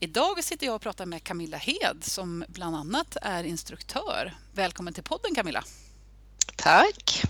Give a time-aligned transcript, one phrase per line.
[0.00, 4.34] Idag sitter jag och pratar med Camilla Hed som bland annat är instruktör.
[4.52, 5.64] Välkommen till podden Camilla!
[6.56, 7.22] Tack!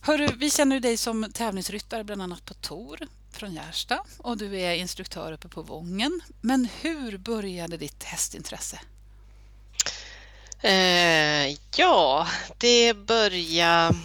[0.00, 2.98] Hörru, vi känner dig som tävlingsryttare bland annat på Tor
[3.32, 6.20] från Gärsta och du är instruktör uppe på Vången.
[6.40, 8.80] Men hur började ditt hästintresse?
[10.60, 12.28] Eh, ja,
[12.58, 13.96] det började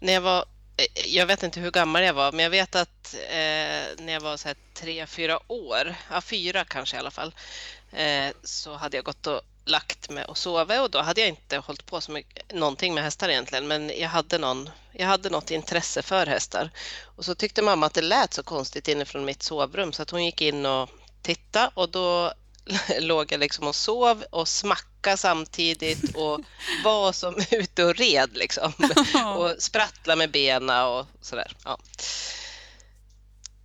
[0.00, 0.44] när jag var
[0.76, 4.20] Eh, jag vet inte hur gammal jag var, men jag vet att eh, när jag
[4.20, 7.34] var så här tre, fyra år, ja fyra kanske i alla fall,
[7.92, 11.56] eh, så hade jag gått och lagt mig och sovit och då hade jag inte
[11.56, 15.50] hållit på så mycket, någonting med hästar egentligen, men jag hade, någon, jag hade något
[15.50, 16.70] intresse för hästar.
[17.16, 20.24] Och så tyckte mamma att det lät så konstigt inifrån mitt sovrum så att hon
[20.24, 20.90] gick in och
[21.22, 22.32] tittade och då
[23.00, 26.40] låg jag liksom och sov och smackade samtidigt och
[26.84, 28.72] var som ute och red liksom.
[29.36, 31.52] och sprattlade med benen och sådär.
[31.64, 31.78] Ja.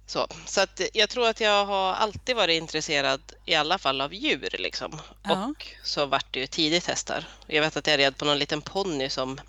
[0.05, 4.13] Så, så att jag tror att jag har alltid varit intresserad i alla fall av
[4.13, 4.99] djur liksom.
[5.23, 5.45] Ja.
[5.45, 7.27] Och så vart det ju tidigt hästar.
[7.47, 9.41] Jag vet att jag red på någon liten ponny som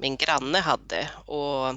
[0.00, 1.68] min granne hade och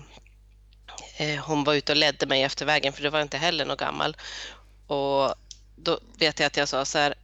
[1.17, 3.77] eh, hon var ute och ledde mig efter vägen för det var inte heller någon
[3.77, 4.17] gammal.
[4.87, 5.35] Och
[5.75, 7.15] då vet jag att jag sa så här,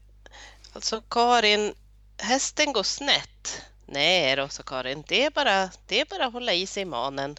[0.74, 1.74] alltså Karin,
[2.18, 3.62] hästen går snett.
[3.86, 7.38] Nej då, sa Karin, det är, bara, det är bara att hålla i sig manen.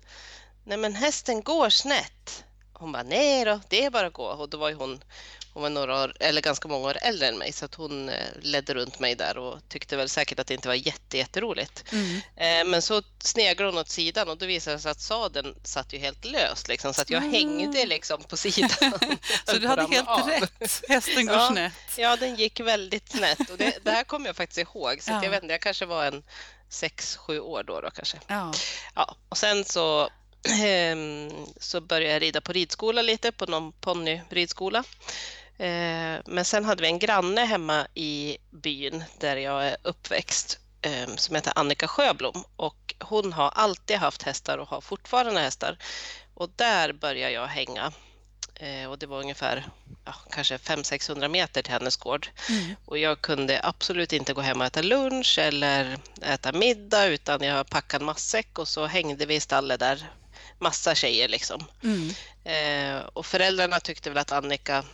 [0.65, 2.45] Nej men hästen går snett.
[2.73, 4.25] Hon bara, nej då, det är bara att gå.
[4.27, 5.05] Och då var ju hon,
[5.53, 8.27] hon var några år, eller ganska många år äldre än mig så att hon eh,
[8.41, 11.85] ledde runt mig där och tyckte väl säkert att det inte var jätte, jätteroligt.
[11.93, 12.17] Mm.
[12.37, 15.93] Eh, men så sneglade hon åt sidan och då visade det sig att sadeln satt
[15.93, 17.33] ju helt löst liksom, så att jag mm.
[17.33, 18.71] hängde liksom på sidan.
[19.47, 20.29] så du hade helt av.
[20.29, 21.73] rätt, hästen går ja, snett.
[21.97, 25.25] Ja, den gick väldigt snett och det, det här kommer jag faktiskt ihåg så ja.
[25.25, 26.23] jag vet inte, jag kanske var en
[26.69, 28.19] sex, sju år då, då kanske.
[28.27, 28.53] Ja.
[28.95, 29.17] ja.
[29.29, 30.09] Och sen så
[30.63, 31.31] ehm,
[31.61, 34.85] så började jag rida på ridskola lite, på någon ponnyridskola.
[35.59, 41.15] Eh, men sen hade vi en granne hemma i byn där jag är uppväxt eh,
[41.17, 45.79] som heter Annika Sjöblom och hon har alltid haft hästar och har fortfarande hästar.
[46.35, 47.93] Och där började jag hänga
[48.55, 49.67] eh, och det var ungefär
[50.05, 52.29] ja, kanske 500-600 meter till hennes gård.
[52.49, 52.77] Mm.
[52.85, 57.71] Och jag kunde absolut inte gå hem och äta lunch eller äta middag utan jag
[57.71, 60.11] packade matsäck och så hängde vi i stallet där,
[60.59, 61.65] massa tjejer liksom.
[61.83, 62.11] Mm.
[62.45, 64.85] Eh, och föräldrarna tyckte väl att Annika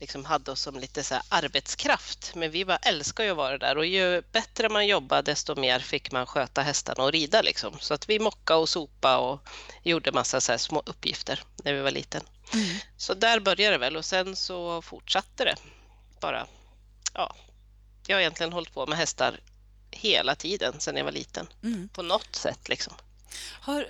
[0.00, 2.32] liksom hade oss som lite så arbetskraft.
[2.34, 5.80] Men vi bara älskar ju att vara där och ju bättre man jobbade desto mer
[5.80, 7.42] fick man sköta hästarna och rida.
[7.42, 7.78] Liksom.
[7.80, 9.48] Så att vi mockade och sopa och
[9.82, 12.22] gjorde massa så små uppgifter när vi var liten.
[12.54, 12.76] Mm.
[12.96, 15.56] Så där började det väl och sen så fortsatte det
[16.20, 16.46] bara.
[17.14, 17.36] Ja,
[18.06, 19.40] jag har egentligen hållit på med hästar
[19.90, 21.46] hela tiden sedan jag var liten.
[21.62, 21.88] Mm.
[21.88, 22.94] På något sätt liksom.
[23.60, 23.86] Har,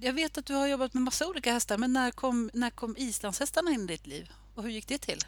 [0.00, 2.96] jag vet att du har jobbat med massa olika hästar, men när kom, när kom
[2.96, 4.32] islandshästarna in i ditt liv?
[4.58, 5.20] Och hur gick det till?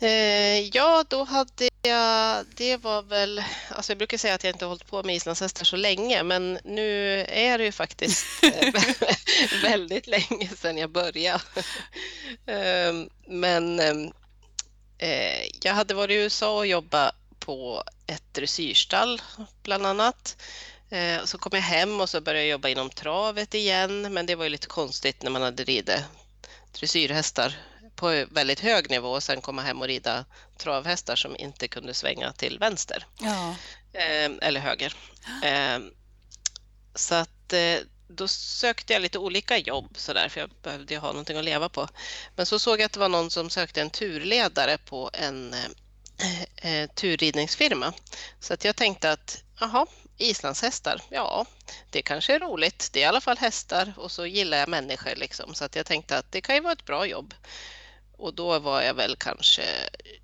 [0.00, 4.64] Eh, ja, då hade jag, det var väl, alltså jag brukar säga att jag inte
[4.64, 8.74] har hållit på med islandshästar så länge, men nu är det ju faktiskt eh,
[9.62, 11.42] väldigt länge sedan jag började.
[12.46, 12.92] eh,
[13.26, 13.80] men
[14.98, 19.22] eh, jag hade varit i USA och jobbat på ett dressyrstall
[19.62, 20.36] bland annat.
[20.90, 24.34] Eh, så kom jag hem och så började jag jobba inom travet igen, men det
[24.34, 26.04] var ju lite konstigt när man hade ridit
[26.72, 27.54] dressyrhästar
[27.98, 30.24] på väldigt hög nivå och sen komma hem och rida
[30.58, 33.54] travhästar som inte kunde svänga till vänster ja.
[33.92, 34.94] eh, eller höger.
[35.44, 35.78] Eh,
[36.94, 37.78] så att eh,
[38.08, 41.68] då sökte jag lite olika jobb så där, för jag behövde ha någonting att leva
[41.68, 41.88] på.
[42.36, 46.42] Men så såg jag att det var någon som sökte en turledare på en eh,
[46.56, 47.92] eh, turridningsfirma.
[48.40, 49.86] Så att jag tänkte att jaha,
[50.16, 51.46] islandshästar, ja,
[51.90, 52.90] det kanske är roligt.
[52.92, 55.54] Det är i alla fall hästar och så gillar jag människor liksom.
[55.54, 57.34] Så att jag tänkte att det kan ju vara ett bra jobb.
[58.18, 59.62] Och då var jag väl kanske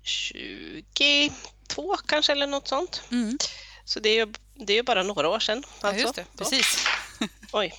[0.03, 3.01] 22 kanske eller något sånt.
[3.11, 3.37] Mm.
[3.85, 5.63] Så det är ju det är bara några år sedan.
[5.81, 5.87] Alltså.
[5.87, 6.25] Ja, just det.
[6.37, 6.87] Precis.
[7.53, 7.73] Oj,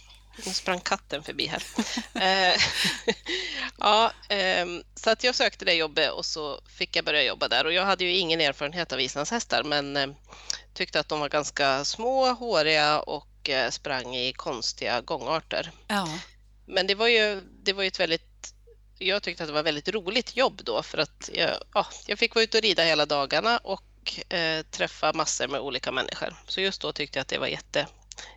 [0.46, 1.62] nu sprang katten förbi här.
[2.14, 2.60] Eh,
[3.78, 7.64] ja, ehm, så att jag sökte det jobbet och så fick jag börja jobba där.
[7.64, 10.06] Och jag hade ju ingen erfarenhet av islandshästar men eh,
[10.74, 15.70] tyckte att de var ganska små, håriga och eh, sprang i konstiga gångarter.
[15.88, 16.08] Ja.
[16.66, 18.35] Men det var ju, det var ju ett väldigt
[18.98, 22.34] jag tyckte att det var väldigt roligt jobb då för att jag, ja, jag fick
[22.34, 26.36] vara ute och rida hela dagarna och eh, träffa massor med olika människor.
[26.46, 27.86] Så just då tyckte jag att det var jätte,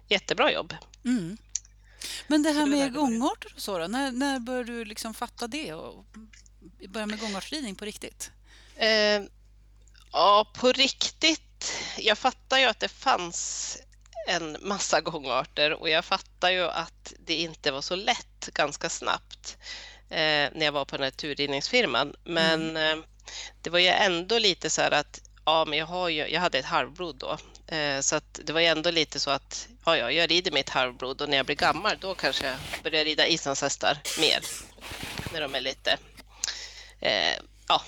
[0.07, 0.75] jättebra jobb.
[1.05, 1.37] Mm.
[2.27, 5.73] Men det här med gångarter och så då, när, när började du liksom fatta det
[5.73, 6.05] och
[6.89, 8.31] börja med gångartsridning på riktigt?
[8.75, 9.21] Eh,
[10.11, 11.73] ja, på riktigt.
[11.97, 13.77] Jag fattar ju att det fanns
[14.27, 19.57] en massa gångarter och jag fattar ju att det inte var så lätt ganska snabbt
[20.09, 22.15] eh, när jag var på den här turridningsfirman.
[22.23, 22.99] Men mm.
[22.99, 23.05] eh,
[23.61, 26.59] det var ju ändå lite så här att ja, men jag, har ju, jag hade
[26.59, 27.37] ett halvblod då,
[27.75, 30.69] eh, så att det var ju ändå lite så att ja, ja, jag rider mitt
[30.69, 34.39] halvblod och när jag blir gammal då kanske jag börjar rida islandshästar mer.
[35.33, 35.97] När de är lite
[36.99, 37.35] eh,
[37.67, 37.81] ja,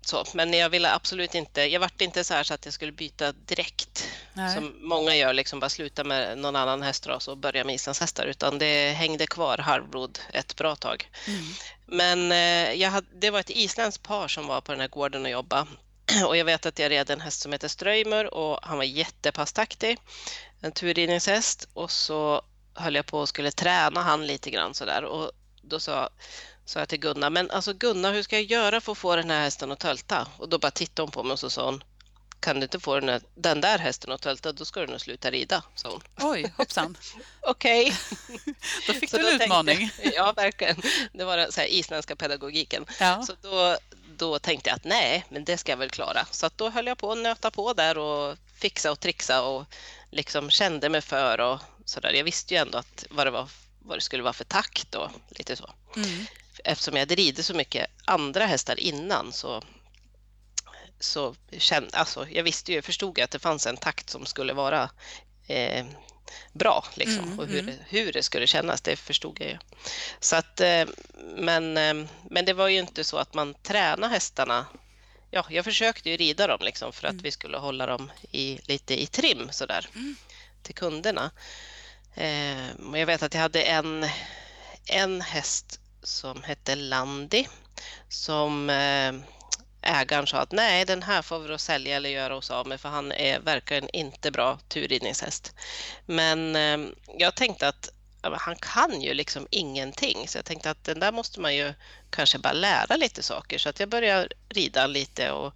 [0.00, 0.24] så.
[0.34, 3.32] Men jag ville absolut inte, jag vart inte så här så att jag skulle byta
[3.32, 4.54] direkt Nej.
[4.54, 8.58] som många gör, liksom bara sluta med någon annan hästras och börja med islandshästar utan
[8.58, 11.10] det hängde kvar halvblod ett bra tag.
[11.26, 11.44] Mm.
[11.86, 12.32] Men
[12.80, 15.66] eh, hade, det var ett isländskt par som var på den här gården och jobbade
[16.26, 19.98] och jag vet att jag red en häst som heter Strömer och han var jättepasstaktig,
[20.60, 22.42] en turridningshäst och så
[22.74, 25.30] höll jag på och skulle träna han lite grann sådär och
[25.62, 26.10] då sa
[26.64, 29.30] sa jag till Gunnar, men alltså Gunnar, hur ska jag göra för att få den
[29.30, 30.28] här hästen att tölta?
[30.38, 31.84] Och då bara tittade hon på mig och så sa hon,
[32.44, 35.00] kan du inte få den, här, den där hästen att tölta, då ska du nog
[35.00, 36.30] sluta rida, sa hon.
[36.30, 36.96] Oj, hoppsan.
[37.40, 37.96] Okej.
[38.86, 39.78] då fick du en utmaning.
[39.78, 40.76] Tänkte, ja, verkligen.
[41.12, 42.86] Det var den så här isländska pedagogiken.
[43.00, 43.22] Ja.
[43.22, 43.76] Så då,
[44.16, 46.26] då tänkte jag att nej, men det ska jag väl klara.
[46.30, 49.64] Så då höll jag på att nöta på där och fixa och trixa och
[50.10, 52.12] liksom kände mig för och så där.
[52.12, 53.48] Jag visste ju ändå att vad det var
[53.78, 55.74] vad det skulle vara för takt och lite så.
[55.96, 56.26] Mm
[56.64, 59.62] eftersom jag hade ridit så mycket andra hästar innan så,
[61.04, 64.90] så kände, alltså, jag visste ju, förstod att det fanns en takt som skulle vara
[65.46, 65.86] eh,
[66.52, 67.74] bra liksom, mm, och hur, mm.
[67.88, 69.58] hur det skulle kännas, det förstod jag ju.
[70.20, 70.84] Så att, eh,
[71.36, 74.66] men, eh, men det var ju inte så att man tränade hästarna
[75.34, 77.22] Ja, jag försökte ju rida dem liksom för att mm.
[77.22, 80.16] vi skulle hålla dem i, lite i trim sådär mm.
[80.62, 81.30] till kunderna.
[82.14, 84.06] Eh, jag vet att jag hade en,
[84.86, 87.48] en häst som hette Landi
[88.08, 89.12] som eh,
[89.84, 92.80] ägaren sa att nej, den här får vi då sälja eller göra oss av med
[92.80, 95.54] för han är verkligen inte bra turridningshäst.
[96.06, 96.88] Men eh,
[97.18, 97.90] jag tänkte att
[98.32, 101.74] han kan ju liksom ingenting så jag tänkte att den där måste man ju
[102.10, 105.54] kanske bara lära lite saker så att jag började rida lite och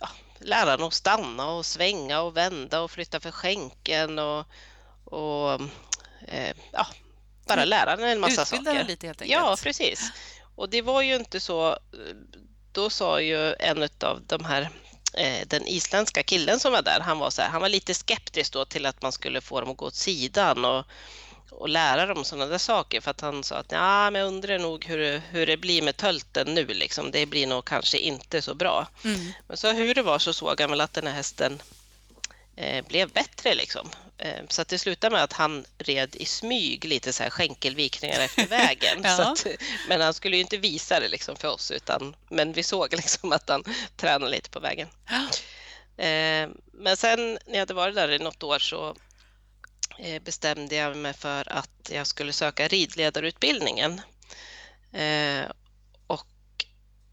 [0.00, 4.46] ja, lära honom att stanna och svänga och vända och flytta för skänken och,
[5.04, 5.60] och
[6.28, 6.86] eh, ja,
[7.46, 8.84] bara lära den en massa Utbilda saker.
[8.84, 9.40] lite helt enkelt.
[9.40, 10.10] Ja, precis.
[10.54, 11.78] Och det var ju inte så...
[12.72, 14.68] Då sa ju en av de här
[15.14, 18.52] eh, den isländska killen som var där, han var, så här, han var lite skeptisk
[18.52, 20.86] då till att man skulle få dem att gå åt sidan och,
[21.50, 24.58] och lära dem sådana där saker för att han sa att ja, men jag undrar
[24.58, 27.10] nog hur, hur det blir med tölten nu liksom.
[27.10, 28.88] Det blir nog kanske inte så bra.
[29.04, 29.32] Mm.
[29.48, 31.62] Men så hur det var så såg han väl att den här hästen
[32.56, 33.90] eh, blev bättre liksom.
[34.24, 38.20] Eh, så att det slutade med att han red i smyg lite så här skänkelvikningar
[38.24, 39.00] efter vägen.
[39.04, 39.32] ja.
[39.32, 39.46] att,
[39.88, 43.32] men han skulle ju inte visa det liksom för oss, utan, men vi såg liksom
[43.32, 43.64] att han
[43.96, 44.88] tränade lite på vägen.
[45.08, 45.28] Ja.
[45.96, 48.96] Eh, men sen när jag hade varit där i något år så
[49.98, 54.00] eh, bestämde jag mig för att jag skulle söka ridledarutbildningen.
[56.06, 56.26] Och,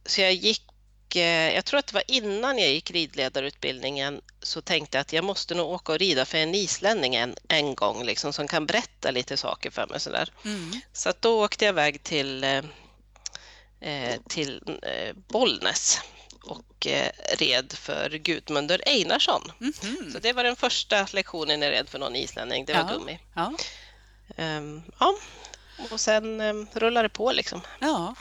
[0.06, 0.69] så jag gick
[1.16, 5.56] jag tror att det var innan jag gick ridledarutbildningen så tänkte jag att jag måste
[5.56, 9.38] nog åka och rida för en islänning en, en gång liksom, som kan berätta lite
[9.38, 10.00] saker för mig.
[10.00, 10.32] Sådär.
[10.46, 10.72] Mm.
[10.94, 12.64] Så att då åkte jag iväg till, eh,
[13.80, 16.00] eh till eh, Bollnäs
[16.44, 19.52] och eh, red för Gudmundur Einarsson.
[19.62, 20.12] Mm -hmm.
[20.12, 22.98] Så det var den första lektionen jag red för någon islänning, det var ja.
[22.98, 23.20] gummi.
[23.36, 23.54] Ja.
[24.38, 25.16] Um, ja.
[25.92, 27.62] Och sen um, rullade det på liksom.
[27.80, 28.16] Ja.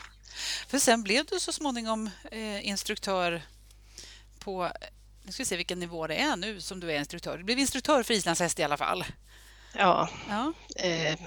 [0.67, 3.41] För sen blev du så småningom eh, instruktör
[4.39, 4.71] på...
[5.23, 7.37] Nu ska vi se vilken nivå det är nu som du är instruktör.
[7.37, 9.05] Du blev instruktör för islandshäst i alla fall.
[9.73, 10.53] Ja, ja.
[10.75, 11.19] Eh,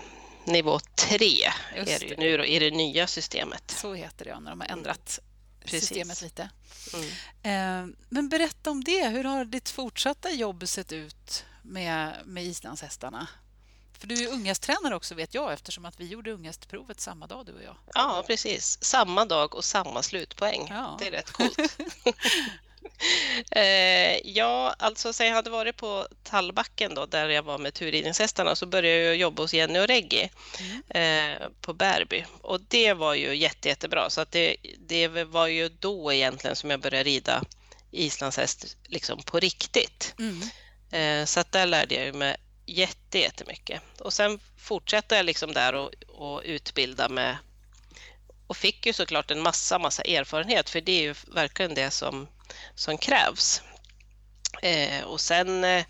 [0.45, 3.71] nivå tre är det ju nu då, i det nya systemet.
[3.71, 5.19] Så heter det ja, när de har ändrat
[5.61, 5.81] mm.
[5.81, 6.51] systemet lite.
[6.95, 7.09] Mm.
[7.43, 9.09] Eh, men berätta om det.
[9.09, 13.29] Hur har ditt fortsatta jobb sett ut med, med islandshästarna?
[14.03, 17.53] För du är unghästtränare också vet jag eftersom att vi gjorde unghästprovet samma dag du
[17.53, 17.77] och jag.
[17.95, 18.79] Ja, precis.
[18.85, 20.67] Samma dag och samma slutpoäng.
[20.71, 20.97] Ja.
[20.99, 21.59] Det är rätt coolt.
[23.51, 28.55] eh, ja, alltså sen jag hade varit på Tallbacken då, där jag var med turridningshästarna
[28.57, 30.31] så började jag jobba hos Jenny och Reggi
[30.61, 31.33] mm.
[31.41, 35.69] eh, på Bärby och det var ju jätte, jättebra så att det, det var ju
[35.69, 37.45] då egentligen som jag började rida
[37.91, 40.15] islandshäst liksom på riktigt.
[40.19, 40.41] Mm.
[40.91, 42.37] Eh, så att där lärde jag mig
[42.73, 43.83] jätte, jättemycket.
[44.01, 47.37] Och sen fortsatte jag liksom där och, och utbilda med
[48.47, 52.29] och fick ju såklart en massa, massa erfarenhet för det är ju verkligen det som,
[52.75, 53.63] som krävs.
[54.63, 55.85] Eh, och sen eh,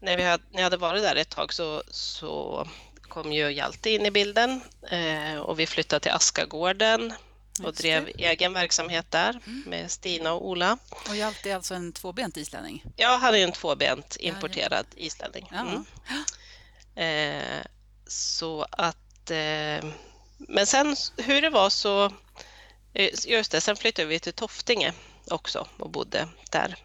[0.00, 2.68] när, vi hade, när jag hade varit där ett tag så, så
[3.02, 7.12] kom ju Hjalte in i bilden eh, och vi flyttade till Askagården
[7.58, 8.24] och Just drev det.
[8.24, 9.62] egen verksamhet där mm.
[9.66, 10.78] med Stina och Ola.
[11.08, 12.84] Och Hjalte är alltså en tvåbent islänning?
[12.96, 15.06] Ja, han är en tvåbent importerad ja, ja.
[15.06, 15.50] islänning.
[15.52, 15.84] Mm.
[16.94, 17.66] Eh,
[18.06, 19.30] så att...
[19.30, 19.90] Eh,
[20.38, 22.04] men sen hur det var så...
[22.94, 24.92] Eh, just det, sen flyttade vi till Toftinge
[25.30, 26.76] också och bodde där.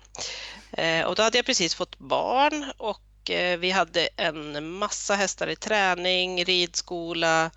[0.72, 5.48] Eh, och då hade jag precis fått barn och eh, vi hade en massa hästar
[5.48, 7.52] i träning, ridskola,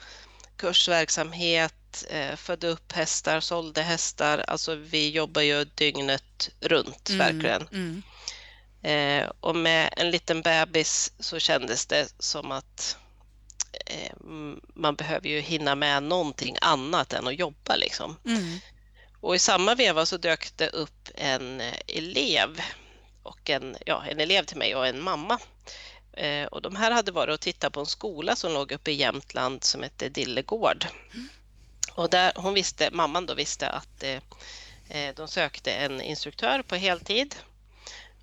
[0.57, 1.75] kursverksamhet,
[2.11, 4.44] eh, födde upp hästar, sålde hästar.
[4.49, 7.68] Alltså vi jobbar ju dygnet runt mm, verkligen.
[7.72, 8.02] Mm.
[8.82, 12.96] Eh, och med en liten bebis så kändes det som att
[13.87, 14.12] eh,
[14.75, 18.16] man behöver ju hinna med någonting annat än att jobba liksom.
[18.25, 18.58] Mm.
[19.20, 22.61] Och i samma veva så dök det upp en elev
[23.22, 25.38] och en, ja, en elev till mig och en mamma.
[26.12, 28.94] Eh, och de här hade varit och tittat på en skola som låg uppe i
[28.94, 30.87] Jämtland som hette Dillegård.
[31.14, 31.28] Mm.
[31.94, 34.20] Och där, hon visste, mamman då visste att eh,
[34.88, 37.34] eh, de sökte en instruktör på heltid.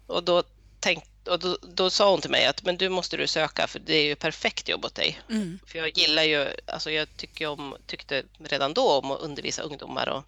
[0.08, 0.44] Och då,
[0.80, 3.80] tänkt, och då, då, sa hon till mig att men du måste du söka för
[3.80, 5.22] det är ju perfekt jobb åt dig.
[5.30, 5.60] Mm.
[5.66, 10.10] För jag gillar ju, alltså jag tycker om, tyckte redan då om att undervisa ungdomar
[10.10, 10.24] och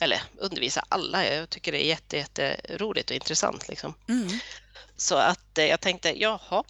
[0.00, 1.26] eller undervisa alla.
[1.26, 3.68] Jag tycker det är jätte, jätteroligt och intressant.
[3.68, 3.94] Liksom.
[4.08, 4.28] Mm.
[4.96, 6.64] Så att eh, jag tänkte, jaha,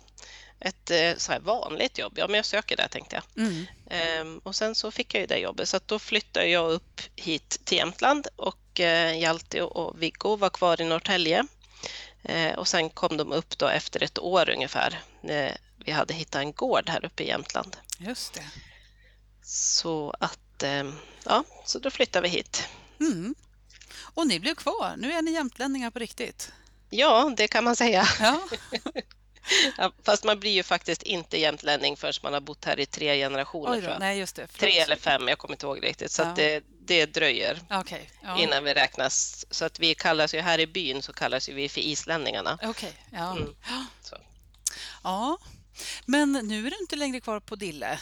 [0.61, 3.44] ett eh, så här vanligt jobb, ja men jag söker det tänkte jag.
[3.44, 3.66] Mm.
[3.94, 7.00] Ehm, och sen så fick jag ju det jobbet så att då flyttade jag upp
[7.16, 11.46] hit till Jämtland och eh, Hjalte och Viggo var kvar i Norrtälje.
[12.22, 16.40] Ehm, och sen kom de upp då efter ett år ungefär när vi hade hittat
[16.40, 17.76] en gård här uppe i Jämtland.
[17.98, 18.50] Just det.
[19.42, 20.84] Så att, eh,
[21.24, 22.68] ja, så då flyttade vi hit.
[23.00, 23.34] Mm.
[24.00, 26.52] Och ni blev kvar, nu är ni jämtlänningar på riktigt.
[26.90, 28.08] Ja, det kan man säga.
[28.20, 28.48] Ja.
[29.78, 33.16] ja, fast man blir ju faktiskt inte jämtlänning förrän man har bott här i tre
[33.16, 33.82] generationer.
[33.82, 34.46] Då, nej, just det.
[34.46, 36.10] Tre eller fem, jag kommer inte ihåg riktigt.
[36.10, 36.32] Så ja.
[36.36, 38.02] det, det dröjer okay.
[38.22, 38.42] ja.
[38.42, 39.46] innan vi räknas.
[39.50, 42.58] Så att vi kallas ju här i byn så kallas vi för islänningarna.
[42.62, 42.92] Okej, okay.
[43.10, 43.32] ja.
[43.32, 43.54] Mm.
[45.02, 45.38] ja.
[46.04, 47.98] Men nu är du inte längre kvar på Dille.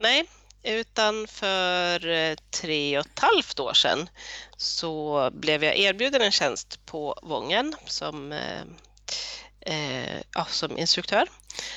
[0.00, 0.24] Nej,
[0.62, 4.08] utan för eh, tre och ett halvt år sedan
[4.56, 8.32] så blev jag erbjuden en tjänst på Vången som,
[9.66, 11.28] eh, ja, som instruktör.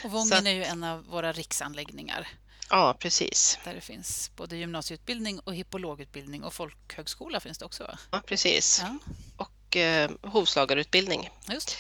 [0.04, 2.28] Och Vången är ju en av våra riksanläggningar.
[2.70, 3.60] Ja, precis.
[3.64, 7.84] Där det finns både gymnasieutbildning och hippologutbildning och folkhögskola finns det också.
[7.84, 7.98] Va?
[8.12, 8.82] Ja, precis.
[8.84, 8.98] Ja.
[9.38, 11.30] Och eh, hovslagarutbildning.
[11.50, 11.78] Just.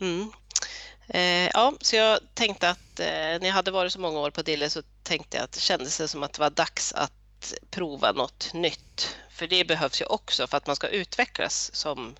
[0.00, 0.32] Mm.
[1.08, 4.42] Eh, ja, så jag tänkte att eh, när jag hade varit så många år på
[4.42, 8.50] Dille så tänkte jag att det kändes som att det var dags att prova något
[8.54, 9.16] nytt.
[9.30, 12.16] För det behövs ju också för att man ska utvecklas som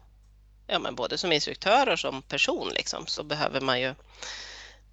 [0.70, 3.94] ja, men både som instruktör och som person liksom, så behöver man ju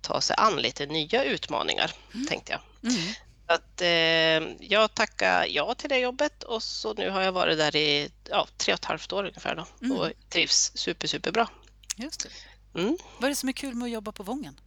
[0.02, 2.28] ta sig an lite nya utmaningar, mm.
[2.28, 2.92] tänkte jag.
[2.92, 3.14] Mm.
[3.46, 7.76] Att, eh, jag tackade ja till det jobbet och så nu har jag varit där
[7.76, 9.98] i ja, tre och ett halvt år ungefär då, mm.
[9.98, 11.48] och trivs super, superbra.
[11.96, 12.80] Just det.
[12.80, 12.98] Mm.
[13.18, 14.60] Vad är det som är kul med att jobba på Vången?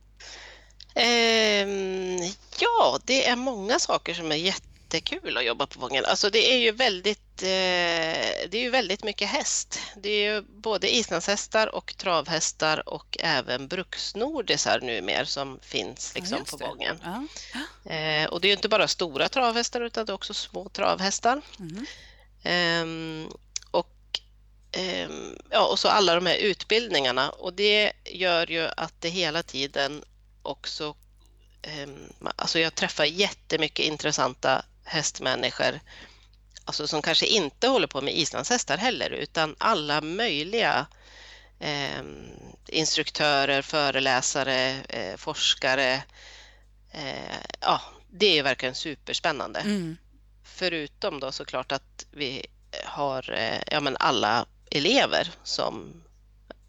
[0.94, 1.68] Eh,
[2.58, 4.36] ja, det är många saker som är
[4.94, 6.04] jättekul att jobba på Vången.
[6.04, 7.46] Alltså det är ju väldigt, eh,
[8.48, 9.78] det är ju väldigt mycket häst.
[9.96, 16.44] Det är ju både islandshästar och travhästar och även bruksnordisar numera som finns liksom ja,
[16.50, 17.00] på Vången.
[17.02, 18.28] Ja.
[18.28, 21.42] Och det är ju inte bara stora travhästar utan det är också små travhästar.
[21.58, 21.86] Mm.
[22.82, 23.32] Um,
[24.72, 29.42] Ehm, ja, och så alla de här utbildningarna och det gör ju att det hela
[29.42, 30.04] tiden
[30.42, 30.94] också...
[31.62, 35.80] Ehm, alltså jag träffar jättemycket intressanta hästmänniskor
[36.70, 40.86] alltså som kanske inte håller på med islandshästar heller utan alla möjliga
[41.58, 42.02] eh,
[42.68, 46.02] instruktörer, föreläsare, eh, forskare.
[46.90, 47.80] Eh, ja,
[48.10, 49.60] det är verkligen superspännande.
[49.60, 49.96] Mm.
[50.44, 52.46] Förutom då såklart att vi
[52.84, 56.02] har eh, ja, men alla elever som,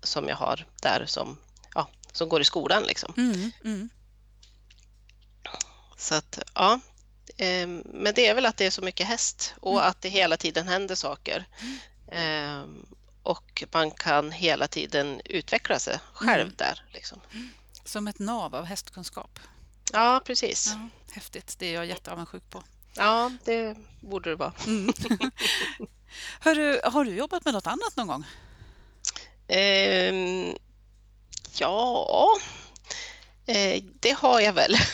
[0.04, 1.38] som jag har där som,
[1.76, 2.84] ja, som går i skolan.
[2.84, 3.14] Liksom.
[3.18, 3.90] Mm, mm.
[5.98, 6.80] Så att, ja.
[7.42, 9.90] Eh, men det är väl att det är så mycket häst och mm.
[9.90, 11.46] att det hela tiden händer saker.
[12.08, 12.66] Eh,
[13.24, 16.54] och man kan hela tiden utveckla sig själv mm.
[16.58, 16.84] där.
[16.94, 17.22] Liksom.
[17.86, 19.40] Som ett nav av hästkunskap.
[19.94, 20.68] Ja, precis.
[20.68, 21.56] Ja, häftigt.
[21.60, 22.64] Det är jag jätteavundsjuk på.
[22.94, 24.54] Ja, det borde det vara.
[24.68, 24.94] Mm.
[26.40, 28.26] Hörru, har du jobbat med något annat någon gång?
[29.48, 30.58] Um,
[31.54, 32.38] ja,
[33.46, 34.76] Eh, det har jag väl.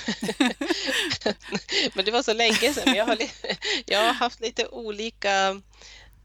[1.93, 2.95] men det var så länge sedan.
[2.95, 3.17] Jag har,
[3.85, 5.61] jag har haft lite olika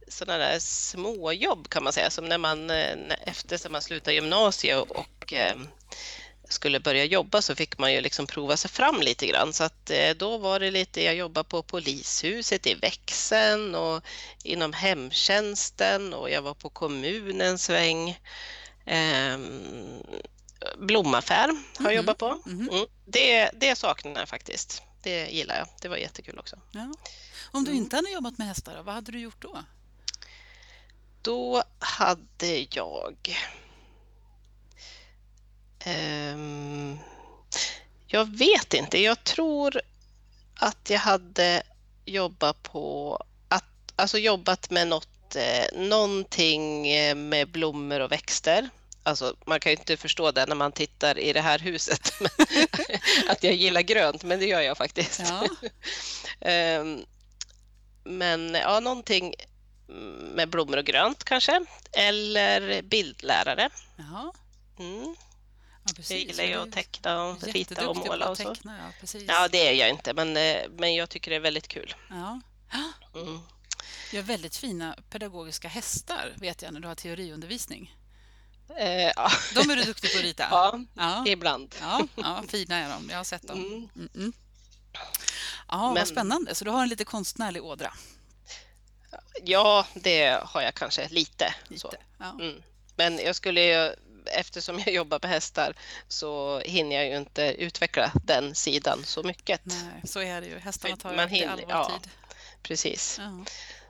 [0.09, 4.91] sådana där småjobb kan man säga, som när man eh, efter att man slutade gymnasiet
[4.91, 5.57] och eh,
[6.49, 9.53] skulle börja jobba så fick man ju liksom prova sig fram lite grann.
[9.53, 14.05] Så att eh, då var det lite, jag jobbade på polishuset i växeln och
[14.45, 18.19] inom hemtjänsten och jag var på kommunens sväng.
[18.87, 20.03] Ehm,
[20.79, 21.97] blomaffär har jag mm.
[21.97, 22.39] jobbat på.
[22.47, 22.69] Mm.
[22.69, 22.87] Mm.
[23.05, 24.83] Det, det saknar jag faktiskt.
[25.03, 25.69] Det gillar jag.
[25.81, 26.57] Det var jättekul också.
[26.71, 26.95] Ja.
[27.51, 27.83] Om du mm.
[27.83, 29.59] inte hade jobbat med hästar, vad hade du gjort då?
[31.23, 33.37] Då hade jag...
[35.87, 36.99] Um,
[38.07, 38.99] jag vet inte.
[38.99, 39.81] Jag tror
[40.55, 41.63] att jag hade
[42.05, 48.69] jobbat på att, alltså jobbat med något, eh, någonting eh, med blommor och växter.
[49.03, 52.13] Alltså, man kan ju inte förstå det när man tittar i det här huset,
[53.29, 55.23] att jag gillar grönt, men det gör jag faktiskt.
[56.41, 56.79] Ja.
[56.81, 57.05] um,
[58.19, 59.35] men ja, någonting
[60.35, 63.71] med blommor och grönt kanske, eller bildlärare.
[63.97, 64.33] Jaha.
[64.79, 65.17] Mm.
[65.85, 68.55] Ja, jag gillar ju att teckna och rita och måla och så.
[68.55, 69.25] Teckna, ja, precis.
[69.29, 71.95] ja, det är jag inte, men, eh, men jag tycker det är väldigt kul.
[72.11, 72.41] Ja.
[73.15, 73.41] Mm.
[74.13, 77.97] Jag har väldigt fina pedagogiska hästar, vet jag, när du har teoriundervisning.
[78.79, 79.31] Eh, ja.
[79.55, 80.47] De är du duktig på att rita?
[80.51, 81.25] Ja, ja.
[81.27, 81.75] ibland.
[81.81, 83.11] Ja, ja, fina är de.
[83.11, 83.57] Jag har sett dem.
[83.57, 83.89] Mm.
[83.97, 84.33] Mm -mm.
[85.69, 85.95] Ja, Men...
[85.95, 86.55] Vad spännande.
[86.55, 87.93] Så du har en lite konstnärlig ådra?
[89.45, 91.55] Ja, det har jag kanske lite.
[91.69, 92.31] lite ja.
[92.41, 92.63] mm.
[92.97, 93.95] Men jag skulle ju,
[94.27, 95.75] eftersom jag jobbar med hästar
[96.09, 99.61] så hinner jag ju inte utveckla den sidan så mycket.
[99.65, 100.59] Nej, så är det ju.
[100.59, 102.11] Hästarna tar ju alltid allvar ja, tid.
[102.63, 103.21] Precis.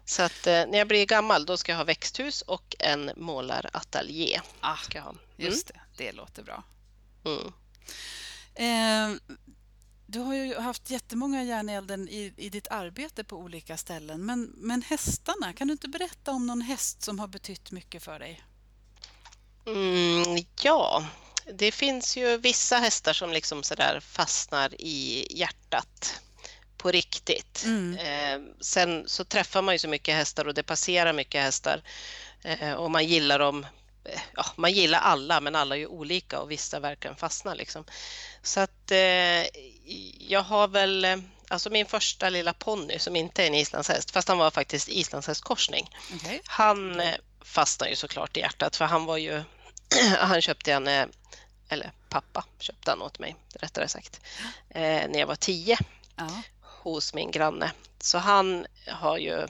[0.04, 4.40] Så att eh, när jag blir gammal då ska jag ha växthus och en målarateljé.
[4.60, 5.10] Ah, ska jag ha.
[5.10, 5.22] Mm.
[5.36, 6.62] Just det, det låter bra.
[7.24, 7.52] Mm.
[8.54, 9.20] Eh,
[10.06, 14.26] du har ju haft jättemånga järn i elden i, i ditt arbete på olika ställen.
[14.26, 18.18] Men, men hästarna, kan du inte berätta om någon häst som har betytt mycket för
[18.18, 18.42] dig?
[19.66, 21.06] Mm, ja,
[21.54, 26.20] det finns ju vissa hästar som liksom sådär fastnar i hjärtat
[26.82, 27.64] på riktigt.
[27.64, 27.98] Mm.
[27.98, 31.82] Eh, sen så träffar man ju så mycket hästar och det passerar mycket hästar
[32.42, 33.66] eh, och man gillar dem.
[34.04, 37.84] Eh, ja, man gillar alla, men alla är ju olika och vissa verkligen fastnar liksom.
[38.42, 39.46] Så att eh,
[40.18, 41.16] jag har väl, eh,
[41.48, 45.90] alltså min första lilla ponny som inte är en islandshäst, fast han var faktiskt islandshästkorsning.
[46.14, 46.40] Okay.
[46.44, 49.42] Han eh, fastnar ju såklart i hjärtat för han var ju,
[50.18, 50.88] han köpte en
[51.68, 54.20] eller pappa köpte han åt mig, rättare sagt,
[54.74, 55.78] när jag var tio.
[56.16, 56.42] Ja
[56.82, 57.72] hos min granne.
[58.00, 59.46] Så han har ju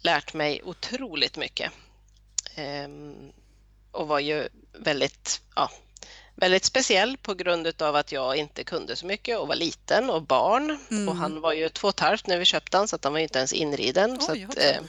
[0.00, 1.72] lärt mig otroligt mycket.
[2.54, 3.32] Ehm,
[3.92, 5.70] och var ju väldigt, ja,
[6.34, 10.22] väldigt speciell på grund av att jag inte kunde så mycket och var liten och
[10.22, 10.78] barn.
[10.90, 11.08] Mm.
[11.08, 13.12] Och han var ju två och ett halvt när vi köpte han så att han
[13.12, 14.18] var inte ens inriden.
[14.20, 14.80] Oj, så att, eh,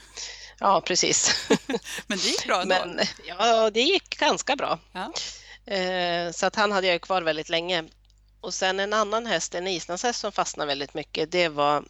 [0.60, 1.48] ja, precis.
[2.06, 2.74] Men det gick bra ändå?
[2.84, 4.78] Men, ja, det gick ganska bra.
[4.92, 5.12] Ja.
[5.74, 7.84] Eh, så att han hade jag kvar väldigt länge.
[8.40, 11.84] Och sen en annan häst, en islandshäst som fastnade väldigt mycket, det var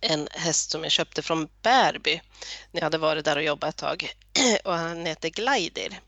[0.00, 2.20] en häst som jag köpte från Bärby
[2.70, 4.12] när jag hade varit där och jobbat ett tag.
[4.64, 6.00] Och han heter Glider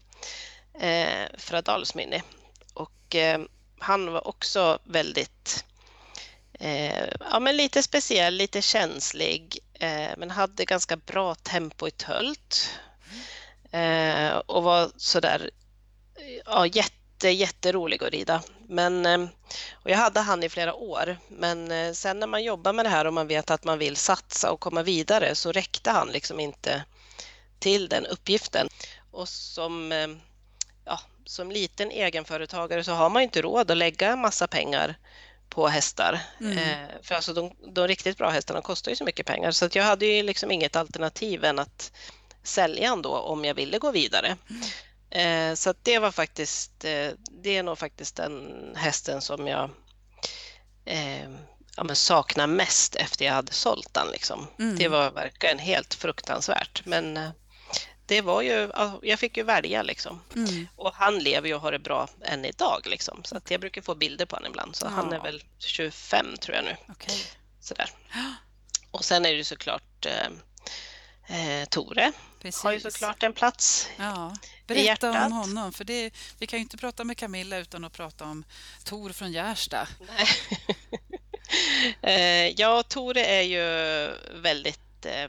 [0.81, 2.23] eh, för Adalsminne.
[2.75, 3.40] Och eh,
[3.79, 5.64] han var också väldigt,
[6.53, 12.71] eh, ja men lite speciell, lite känslig, eh, men hade ganska bra tempo i tölt.
[13.71, 15.51] Eh, och var sådär,
[16.45, 18.43] ja jätte jätte, jätterolig att rida.
[18.69, 19.29] Men, eh,
[19.73, 22.89] och jag hade han i flera år, men eh, sen när man jobbar med det
[22.89, 26.41] här och man vet att man vill satsa och komma vidare så räckte han liksom
[26.41, 26.85] inte
[27.59, 28.69] till den uppgiften.
[29.13, 30.09] Och som, eh,
[30.85, 34.97] ja, som liten egenföretagare så har man inte råd att lägga massa pengar
[35.49, 36.21] på hästar.
[36.41, 36.89] Mm.
[37.03, 40.07] För alltså de, de, riktigt bra hästarna kostar ju så mycket pengar så jag hade
[40.07, 41.93] ju liksom inget alternativ än att
[42.43, 44.37] sälja han då om jag ville gå vidare.
[44.51, 44.63] Mm.
[45.14, 47.11] Eh, så det var faktiskt, eh,
[47.42, 49.70] det är nog faktiskt den hästen som jag
[50.85, 51.31] eh,
[51.77, 54.09] ja, saknar mest efter jag hade sålt den.
[54.09, 54.46] Liksom.
[54.59, 54.77] Mm.
[54.77, 56.83] Det var verkligen helt fruktansvärt.
[56.87, 57.31] Men eh,
[58.07, 58.70] det var ju,
[59.03, 60.20] jag fick ju välja liksom.
[60.35, 60.68] Mm.
[60.77, 63.24] Och han lever ju och har det bra än idag liksom.
[63.24, 64.77] Så att jag brukar få bilder på honom ibland.
[64.77, 64.90] Så ja.
[64.90, 66.77] han är väl 25 tror jag nu.
[66.88, 67.16] Okay.
[67.61, 67.90] Sådär.
[68.90, 70.27] Och sen är det såklart eh,
[71.38, 72.12] eh, Tore
[72.45, 72.63] Precis.
[72.63, 74.35] har ju såklart en plats ja.
[74.67, 78.25] Berätta om honom, för det, vi kan ju inte prata med Camilla utan att prata
[78.25, 78.45] om
[78.85, 79.89] Tor från Gärsta.
[82.03, 83.63] eh, ja, Tore är ju
[84.41, 85.25] väldigt eh,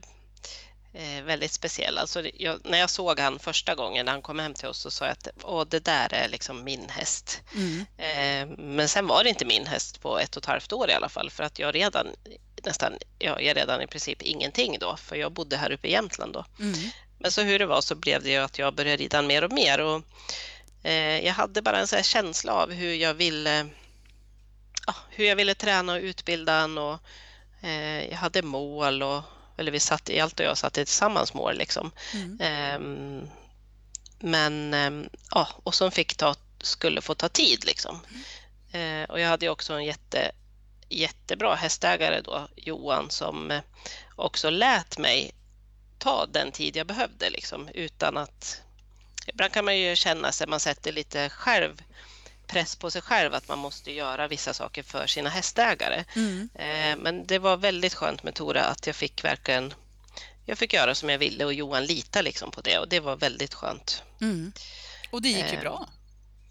[0.94, 1.98] eh, väldigt speciell.
[1.98, 4.92] Alltså, jag, när jag såg han första gången när han kom hem till oss så
[4.92, 7.42] sa jag att Åh, det där är liksom min häst.
[7.56, 7.86] Mm.
[7.98, 10.94] Eh, men sen var det inte min häst på ett och ett halvt år i
[10.94, 12.08] alla fall för att jag redan
[12.66, 16.34] nästan, ja, jag redan i princip ingenting då för jag bodde här uppe i Jämtland
[16.34, 16.46] då.
[16.60, 16.80] Mm.
[17.18, 19.52] Men så hur det var så blev det ju att jag började rida mer och
[19.52, 20.02] mer och
[20.84, 23.68] eh, jag hade bara en så känsla av hur jag ville
[24.88, 27.00] ja, hur jag ville träna och utbilda han och
[27.62, 29.24] eh, jag hade mål och
[29.58, 31.92] eller vi satt, Hjälte och jag satte tillsammans mål liksom.
[32.14, 32.40] Mm.
[32.42, 32.80] Eh,
[34.20, 38.00] men eh, ja, och som fick ta, skulle få ta tid liksom.
[38.10, 39.04] Mm.
[39.04, 40.32] Eh, och jag hade också en jätte,
[40.90, 43.62] jättebra hästägare då, Johan, som eh,
[44.16, 45.32] också lät mig
[45.98, 48.62] ta den tid jag behövde liksom utan att
[49.28, 51.82] Ibland kan man ju känna sig, man sätter lite själv
[52.48, 56.06] press på sig själv att man måste göra vissa saker för sina hästägare.
[56.16, 56.50] Mm.
[56.56, 59.74] Eh, men det var väldigt skönt med Tora att jag fick verkligen
[60.46, 63.16] jag fick göra som jag ville och Johan litade liksom på det och det var
[63.16, 64.04] väldigt skönt.
[64.22, 64.52] Mm.
[65.10, 65.88] Och det gick ju bra.
[65.88, 65.94] Eh,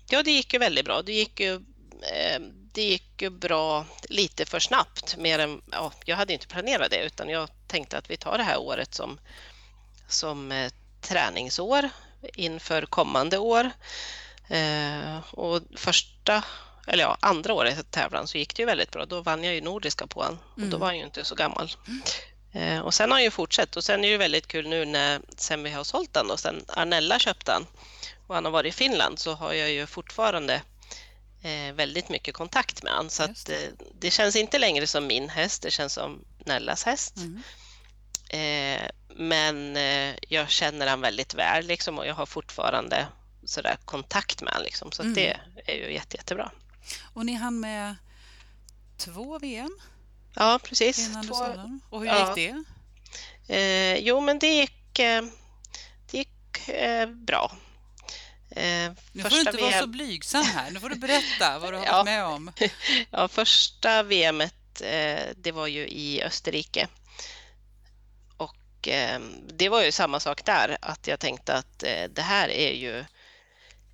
[0.09, 1.03] ja, det gick ju väldigt bra.
[1.03, 1.55] Det gick ju,
[2.03, 2.41] eh,
[2.73, 5.17] det gick ju bra lite för snabbt.
[5.17, 8.45] Mer än, ja, jag hade inte planerat det utan jag tänkte att vi tar det
[8.45, 9.19] här året som,
[10.09, 11.91] som träningsår
[12.35, 13.71] inför kommande år.
[14.49, 16.45] Eh, och första,
[16.87, 19.07] eller ja, andra året i tävlan så gick det ju väldigt bra.
[19.07, 20.81] Då vann jag ju nordiska på honom och då mm.
[20.81, 21.71] var han ju inte så gammal.
[22.53, 25.21] Eh, och sen har han ju fortsatt och sen är det väldigt kul nu när
[25.37, 27.67] sen vi har sålt den och sen Arnella köpte han
[28.27, 30.63] och han har varit i Finland så har jag ju fortfarande
[31.43, 33.11] eh, väldigt mycket kontakt med honom.
[33.11, 33.57] Så att, eh,
[34.01, 37.17] det känns inte längre som min häst, det känns som Nellas häst.
[37.17, 37.43] Mm.
[38.29, 43.07] Eh, men eh, jag känner han väldigt väl liksom, och jag har fortfarande
[43.45, 44.65] sådär kontakt med honom.
[44.65, 44.93] Liksom.
[44.93, 45.15] Så mm.
[45.15, 46.51] det är ju jätte, jättebra.
[47.13, 47.97] Och ni hann med
[48.97, 49.79] två VM?
[50.35, 51.11] Ja, precis.
[51.27, 51.35] Två...
[51.91, 52.37] Och hur ja.
[52.37, 52.65] gick det?
[53.49, 55.23] Eh, jo, men det gick, eh,
[56.11, 57.53] det gick eh, bra.
[58.51, 59.71] Eh, nu får du inte VM...
[59.71, 60.71] vara så blygsam här.
[60.71, 61.93] Nu får du berätta vad du har ja.
[61.93, 62.53] varit med om.
[63.11, 66.89] ja, första VMet eh, det var ju i Österrike.
[68.85, 71.79] Och eh, det var ju samma sak där, att jag tänkte att
[72.11, 73.05] det här är ju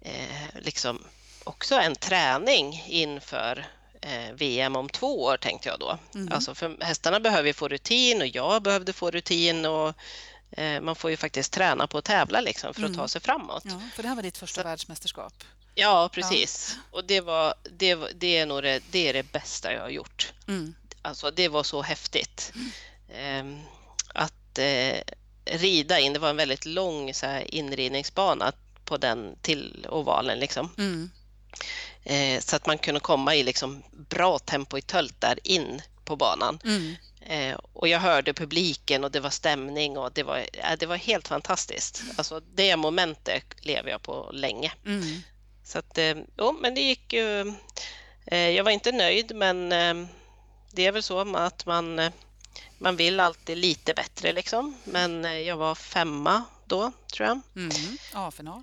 [0.01, 1.05] eh, liksom
[1.45, 3.67] också en träning inför
[4.01, 5.99] eh, VM om två år tänkte jag då.
[6.15, 6.33] Mm.
[6.33, 9.95] Alltså för hästarna behöver få rutin och jag behövde få rutin och
[10.51, 12.99] eh, man får ju faktiskt träna på att tävla liksom för att mm.
[12.99, 13.63] ta sig framåt.
[13.65, 15.45] Ja, för det här var ditt första Så, världsmästerskap.
[15.75, 16.77] Ja, precis.
[16.77, 16.99] Ja.
[16.99, 20.33] Och det, var, det, det är nog det, det, är det bästa jag har gjort.
[20.49, 20.75] Mm.
[21.03, 22.53] Alltså det var så häftigt.
[23.15, 23.61] Mm.
[24.51, 25.01] Att eh,
[25.45, 28.53] rida in, det var en väldigt lång så här, inridningsbana
[28.85, 30.39] på den till ovalen.
[30.39, 30.75] Liksom.
[30.79, 31.11] Mm.
[32.05, 36.17] Eh, så att man kunde komma i liksom bra tempo i tölt där in på
[36.17, 36.59] banan.
[36.65, 36.95] Mm.
[37.21, 40.97] Eh, och jag hörde publiken och det var stämning och det var, eh, det var
[40.97, 42.03] helt fantastiskt.
[42.17, 44.73] Alltså, det momentet lever jag på länge.
[44.87, 45.21] Mm.
[45.65, 47.55] Så att, eh, jo, men det gick ju...
[48.27, 50.07] Eh, jag var inte nöjd men eh,
[50.73, 52.11] det är väl så att man,
[52.79, 54.77] man vill alltid lite bättre liksom.
[54.85, 57.41] Men jag var femma då, tror jag.
[57.57, 57.99] Mm.
[58.13, 58.63] A-final.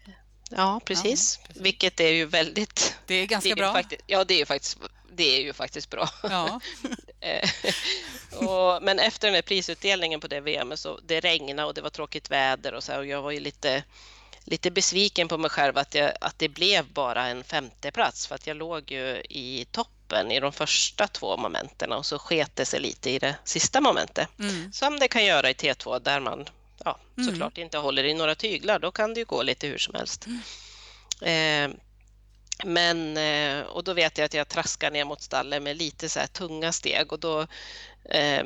[0.50, 1.40] Ja, precis.
[1.42, 1.62] Ja, precis.
[1.62, 2.96] Vilket är ju väldigt...
[3.06, 3.74] Det är ganska det är bra.
[3.74, 4.78] Faktiskt, ja, det är ju faktiskt,
[5.12, 6.10] det är ju faktiskt bra.
[6.24, 6.60] Ja.
[7.20, 7.50] Eh,
[8.38, 11.90] och, men efter den här prisutdelningen på det VM så det regnade och det var
[11.90, 13.84] tråkigt väder och så här, och jag var ju lite,
[14.44, 18.36] lite besviken på mig själv att, jag, att det blev bara en femte plats för
[18.36, 19.66] att jag låg ju i
[20.08, 23.82] toppen i de första två momenten och så sket det sig lite i det sista
[23.82, 24.28] momentet.
[24.40, 24.72] Mm.
[24.74, 26.46] Som det kan göra i T2 där man
[26.86, 27.30] ja, mm.
[27.30, 30.28] såklart inte håller i några tyglar, då kan det ju gå lite hur som helst.
[31.22, 31.72] Mm.
[31.72, 31.78] Eh,
[32.66, 36.20] men, eh, och då vet jag att jag traskar ner mot stallet med lite så
[36.34, 37.42] tunga steg och då
[38.10, 38.46] eh,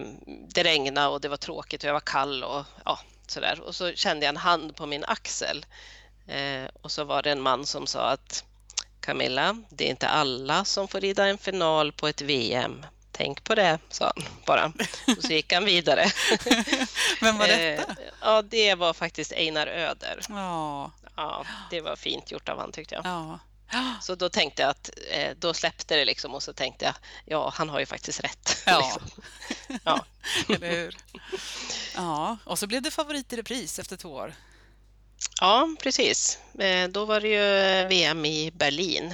[0.53, 3.61] det regnade och det var tråkigt och jag var kall och ja, så där.
[3.61, 5.65] Och så kände jag en hand på min axel
[6.27, 8.43] eh, och så var det en man som sa att
[9.01, 12.85] Camilla, det är inte alla som får rida en final på ett VM.
[13.11, 14.73] Tänk på det, sa han bara.
[15.17, 16.11] Och så gick han vidare.
[17.21, 17.91] Vem var detta?
[17.91, 20.19] Eh, ja, det var faktiskt Einar Öder.
[20.29, 20.91] Ja.
[21.15, 23.05] ja det var fint gjort av honom tyckte jag.
[23.05, 23.39] Ja.
[24.01, 26.93] Så då tänkte jag att eh, då släppte det liksom och så tänkte jag
[27.25, 28.63] ja, han har ju faktiskt rätt.
[28.65, 29.23] Ja, liksom.
[29.83, 30.05] ja.
[30.55, 30.97] eller hur?
[31.95, 34.33] Ja, och så blev det favorit i repris efter två år.
[35.41, 36.39] Ja, precis.
[36.59, 39.13] Eh, då var det ju VM i Berlin.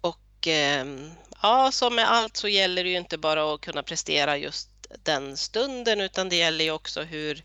[0.00, 1.10] Och ehm,
[1.42, 4.68] ja, som med allt så gäller det ju inte bara att kunna prestera just
[5.02, 7.44] den stunden utan det gäller ju också hur,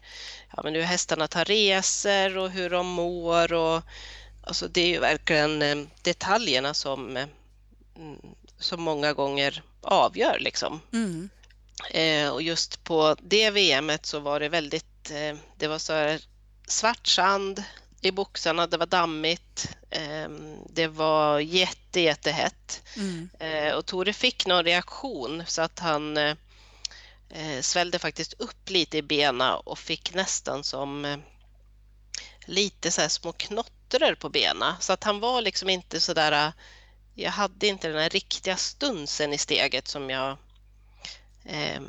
[0.56, 3.54] ja, men hur hästarna tar resor och hur de mår.
[3.54, 3.82] Och,
[4.44, 7.28] alltså det är ju verkligen eh, detaljerna som, eh,
[8.60, 10.38] som många gånger avgör.
[10.40, 10.82] Liksom.
[10.94, 11.30] Mm.
[11.92, 16.18] Eh, och just på det VMet så var det väldigt eh, det var så
[16.68, 17.64] svart sand
[18.02, 22.82] i boxarna, det var dammigt, ehm, det var jätte, jättehett.
[22.96, 23.30] Mm.
[23.40, 26.36] Eh, och Tore fick någon reaktion så att han eh,
[27.62, 31.22] svällde faktiskt upp lite i benen och fick nästan som
[32.46, 34.74] lite så små knottror på benen.
[34.80, 36.54] Så att han var liksom inte så där...
[37.20, 40.38] Jag hade inte den här riktiga stunsen i steget som jag
[41.46, 41.82] eh,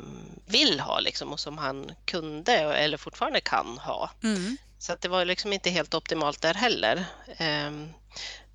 [0.45, 4.09] vill ha liksom, och som han kunde eller fortfarande kan ha.
[4.23, 4.57] Mm.
[4.79, 7.05] Så att det var liksom inte helt optimalt där heller.
[7.37, 7.89] Ehm, eh,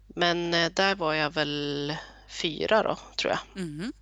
[0.06, 1.96] men där var jag väl
[2.28, 3.62] fyra då, tror jag.
[3.62, 3.92] Mm.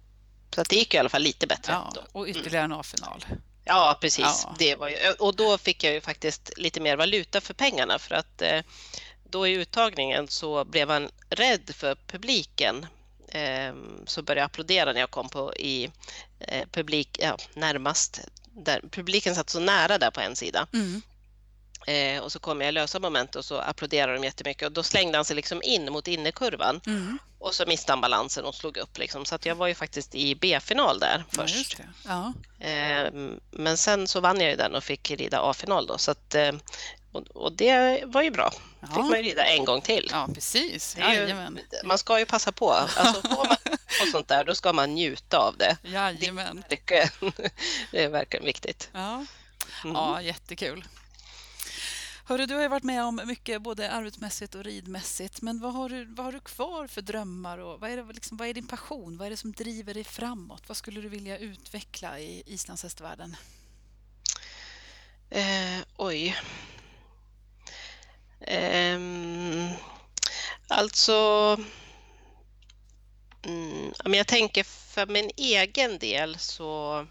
[0.54, 1.72] Så att det gick i alla fall lite bättre.
[1.72, 3.24] Ja, och ytterligare en A-final.
[3.64, 4.40] Ja, precis.
[4.44, 4.54] Ja.
[4.58, 8.14] Det var ju, och då fick jag ju faktiskt lite mer valuta för pengarna för
[8.14, 8.62] att eh,
[9.24, 12.86] då i uttagningen så blev han rädd för publiken
[13.34, 15.90] Ehm, så började jag applådera när jag kom på i
[16.38, 18.20] eh, publik, ja, närmast.
[18.44, 20.66] Där, publiken satt så nära där på en sida.
[20.72, 21.02] Mm.
[21.86, 25.18] Eh, och så kom jag lösa moment och så applåderade de jättemycket och då slängde
[25.18, 27.18] han sig liksom in mot innerkurvan mm.
[27.38, 28.98] och så missade han balansen och slog upp.
[28.98, 29.24] Liksom.
[29.24, 31.76] Så att jag var ju faktiskt i B-final där först.
[32.04, 32.66] Ja, ja.
[32.66, 33.12] Eh,
[33.50, 36.52] men sen så vann jag ju den och fick rida A-final då så att eh,
[37.12, 38.52] och, och, det var ju bra.
[38.80, 38.86] Ja.
[38.86, 40.08] fick man ju rida en gång till.
[40.12, 40.96] Ja, precis.
[40.96, 41.36] Ju,
[41.84, 42.70] man ska ju passa på.
[42.70, 43.56] Alltså, får man
[44.02, 45.76] och sånt där, då ska man njuta av det.
[45.82, 46.64] Jajamän.
[46.68, 46.76] Det,
[47.90, 48.90] det är verkligen viktigt.
[48.92, 49.26] Ja,
[49.84, 49.96] mm.
[49.96, 50.84] ja jättekul.
[52.32, 55.88] Hörru, du har ju varit med om mycket både arbetsmässigt och ridmässigt, men vad har
[55.88, 58.66] du, vad har du kvar för drömmar och vad är, det, liksom, vad är din
[58.66, 59.16] passion?
[59.16, 60.62] Vad är det som driver dig framåt?
[60.66, 63.36] Vad skulle du vilja utveckla i islandshästvärlden?
[65.30, 66.36] Eh, oj.
[68.40, 69.00] Eh,
[70.68, 71.58] alltså...
[73.42, 77.06] Mm, jag tänker för min egen del så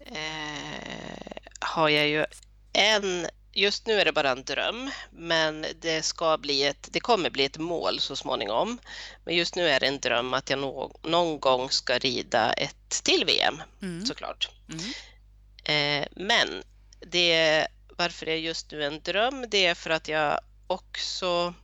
[0.00, 2.26] eh, har jag ju
[2.72, 7.30] en just nu är det bara en dröm, men det, ska bli ett, det kommer
[7.30, 8.78] bli ett mål så småningom.
[9.24, 13.04] Men just nu är det en dröm att jag no, någon gång ska rida ett
[13.04, 14.06] till VM, mm.
[14.06, 14.50] såklart.
[14.68, 14.84] Mm.
[15.64, 16.62] Eh, men
[17.00, 21.54] det, varför det är just nu en dröm, det är för att jag också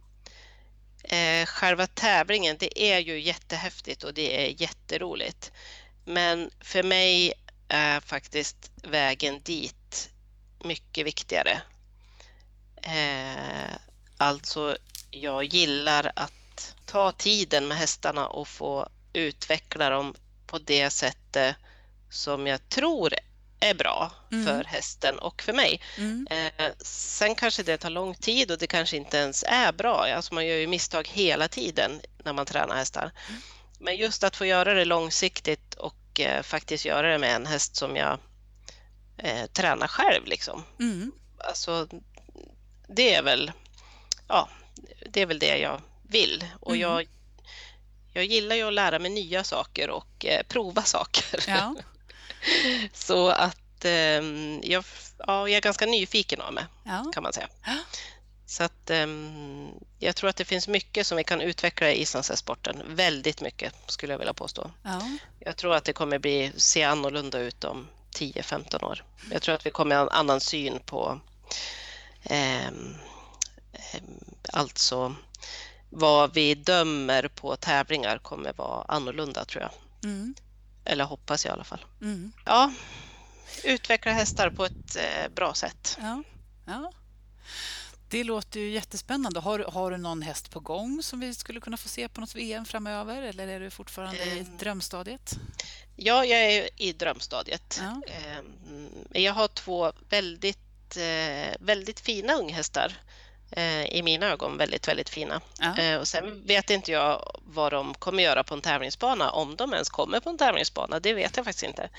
[1.05, 5.53] eh, själva tävlingen, det är ju jättehäftigt och det är jätteroligt.
[6.05, 7.33] Men för mig
[7.69, 10.11] är faktiskt vägen dit
[10.65, 11.61] mycket viktigare.
[12.83, 13.77] Eh,
[14.17, 14.77] alltså,
[15.11, 20.15] jag gillar att ta tiden med hästarna och få utveckla dem
[20.47, 21.57] på det sättet
[22.11, 23.15] som jag tror
[23.61, 24.47] är bra mm.
[24.47, 25.81] för hästen och för mig.
[25.99, 26.27] Mm.
[26.31, 30.07] Eh, sen kanske det tar lång tid och det kanske inte ens är bra.
[30.17, 33.13] Alltså man gör ju misstag hela tiden när man tränar hästar.
[33.29, 33.41] Mm.
[33.79, 37.77] Men just att få göra det långsiktigt och eh, faktiskt göra det med en häst
[37.77, 38.19] som jag
[39.19, 40.27] eh, tränar själv.
[40.27, 40.65] Liksom.
[40.81, 41.13] Mm.
[41.49, 41.89] Alltså,
[42.95, 43.53] det är väl
[44.31, 44.49] ja,
[45.11, 46.45] det är väl det jag vill.
[46.61, 46.81] Och mm.
[46.81, 47.09] jag,
[48.13, 51.45] jag gillar ju att lära mig nya saker och eh, prova saker.
[51.49, 51.75] Ja.
[52.93, 54.23] Så att eh,
[54.63, 54.85] jag,
[55.19, 57.11] ja, jag är ganska nyfiken av mig, ja.
[57.15, 57.49] kan man säga.
[58.47, 59.07] Så att eh,
[59.99, 62.83] jag tror att det finns mycket som vi kan utveckla i islandshästsporten.
[62.87, 64.71] Väldigt mycket skulle jag vilja påstå.
[64.83, 65.19] Ja.
[65.39, 69.05] Jag tror att det kommer bli, se annorlunda ut om 10-15 år.
[69.31, 71.21] Jag tror att vi kommer ha en annan syn på
[74.53, 75.15] alltså
[75.91, 79.73] vad vi dömer på tävlingar kommer vara annorlunda tror jag.
[80.05, 80.35] Mm.
[80.85, 81.85] Eller hoppas jag i alla fall.
[82.03, 82.33] Mm.
[82.45, 82.73] Ja,
[83.65, 85.99] utveckla hästar på ett eh, bra sätt.
[86.01, 86.23] Ja.
[86.67, 86.93] ja.
[88.09, 89.41] Det låter ju jättespännande.
[89.41, 92.35] Har, har du någon häst på gång som vi skulle kunna få se på något
[92.35, 94.57] VM framöver eller är du fortfarande i ehm.
[94.59, 95.39] drömstadiet?
[95.97, 97.81] Ja, jag är i drömstadiet.
[97.83, 98.03] Ja.
[98.13, 100.59] Ehm, jag har två väldigt,
[100.97, 102.93] eh, väldigt fina unghästar
[103.53, 105.41] Eh, i mina ögon väldigt, väldigt fina.
[105.61, 105.79] Ja.
[105.79, 109.73] Eh, och sen vet inte jag vad de kommer göra på en tävlingsbana, om de
[109.73, 111.91] ens kommer på en tävlingsbana, det vet jag faktiskt inte.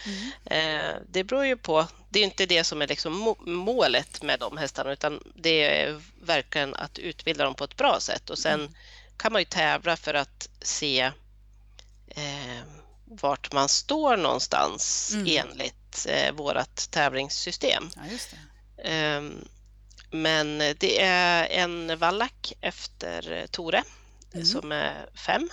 [0.45, 1.04] Mm.
[1.10, 4.91] Det beror ju på, det är inte det som är liksom målet med de hästarna,
[4.91, 8.73] utan det är verkligen att utbilda dem på ett bra sätt och sen mm.
[9.17, 11.01] kan man ju tävla för att se
[12.08, 12.62] eh,
[13.06, 15.27] vart man står någonstans mm.
[15.27, 17.89] enligt eh, vårt tävlingssystem.
[17.95, 18.01] Ja,
[20.12, 23.84] men det är en vallack efter Tore
[24.34, 24.46] mm.
[24.46, 25.50] som är fem.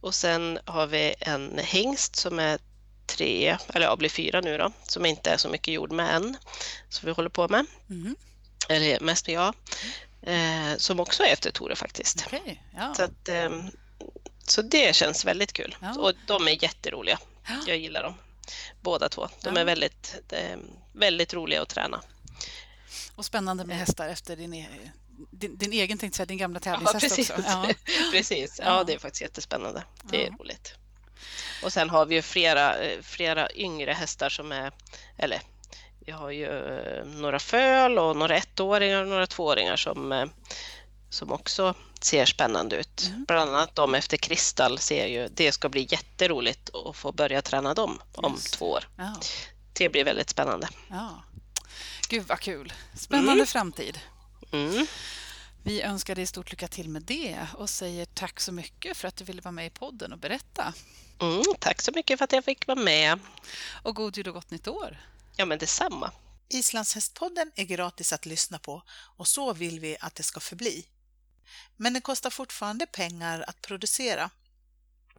[0.00, 2.58] Och sen har vi en hingst som är
[3.06, 6.36] tre, eller ja, blir fyra nu då, som inte är så mycket gjord med än.
[6.88, 7.66] Som vi håller på med.
[7.90, 8.16] Mm.
[8.68, 9.54] Eller mest med jag.
[10.22, 12.26] Eh, som också är efter Tore faktiskt.
[12.26, 12.94] Okay, ja.
[12.94, 13.50] så, att, eh,
[14.46, 15.76] så det känns väldigt kul.
[15.80, 15.94] Ja.
[15.98, 17.18] Och de är jätteroliga.
[17.48, 17.54] Ja.
[17.66, 18.14] Jag gillar dem
[18.80, 19.28] båda två.
[19.42, 20.58] De är väldigt, eh,
[20.92, 22.02] väldigt roliga att träna.
[23.22, 24.68] Och spännande med hästar efter din, e
[25.30, 27.30] din, din egen, tänkte säga, din gamla tävlingshäst ja, precis.
[27.30, 27.42] också.
[27.46, 27.68] Ja.
[28.12, 29.84] precis, ja det är faktiskt jättespännande.
[30.02, 30.36] Det är ja.
[30.40, 30.74] roligt.
[31.64, 34.72] Och sen har vi ju flera, eh, flera yngre hästar som är,
[35.18, 35.40] eller
[36.06, 40.26] vi har ju eh, några föl och några ettåringar och några tvååringar som, eh,
[41.10, 43.06] som också ser spännande ut.
[43.08, 43.24] Mm.
[43.24, 47.74] Bland annat de efter Kristall ser ju, det ska bli jätteroligt att få börja träna
[47.74, 48.54] dem om Just.
[48.54, 48.88] två år.
[48.96, 49.14] Ja.
[49.72, 50.68] Det blir väldigt spännande.
[50.90, 51.22] Ja.
[52.12, 52.72] Gud vad kul!
[52.94, 53.46] Spännande mm.
[53.46, 54.00] framtid.
[54.52, 54.86] Mm.
[55.62, 59.16] Vi önskar dig stort lycka till med det och säger tack så mycket för att
[59.16, 60.74] du ville vara med i podden och berätta.
[61.20, 63.18] Mm, tack så mycket för att jag fick vara med.
[63.82, 65.00] Och god jul och gott nytt år.
[65.36, 66.12] Ja, men detsamma.
[66.48, 70.86] Islandshästpodden är gratis att lyssna på och så vill vi att det ska förbli.
[71.76, 74.30] Men det kostar fortfarande pengar att producera.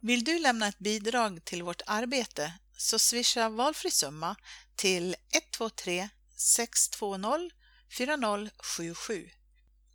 [0.00, 4.36] Vill du lämna ett bidrag till vårt arbete så swisha valfri summa
[4.76, 6.08] till 123
[6.44, 7.50] 620
[7.88, 9.30] 4077.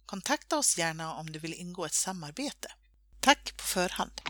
[0.06, 2.72] Kontakta oss gärna om du vill ingå ett samarbete.
[3.22, 4.22] Tack på förhand!